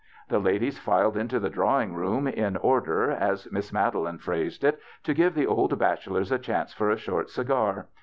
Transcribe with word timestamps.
The 0.29 0.39
ladies 0.39 0.79
filed 0.79 1.15
into 1.15 1.39
the 1.39 1.51
drawing 1.51 1.93
room, 1.93 2.27
in 2.27 2.57
order, 2.57 3.11
as 3.11 3.47
Miss 3.51 3.71
Madeline 3.71 4.17
phrased 4.17 4.63
it, 4.63 4.79
to 5.03 5.13
give 5.13 5.35
the 5.35 5.45
old 5.45 5.77
bache 5.77 6.07
lors 6.07 6.31
a 6.31 6.39
chance 6.39 6.73
for 6.73 6.89
a 6.89 6.97
short 6.97 7.29
cigar. 7.29 7.85